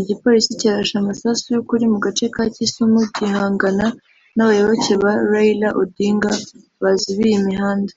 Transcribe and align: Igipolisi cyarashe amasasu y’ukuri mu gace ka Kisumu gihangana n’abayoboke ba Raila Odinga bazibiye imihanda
Igipolisi 0.00 0.52
cyarashe 0.60 0.94
amasasu 0.98 1.44
y’ukuri 1.54 1.84
mu 1.92 1.98
gace 2.04 2.26
ka 2.34 2.44
Kisumu 2.54 3.00
gihangana 3.16 3.86
n’abayoboke 4.34 4.94
ba 5.02 5.12
Raila 5.30 5.68
Odinga 5.82 6.32
bazibiye 6.82 7.34
imihanda 7.40 7.92